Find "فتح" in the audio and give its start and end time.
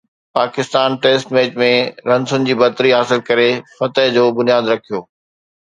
3.77-4.11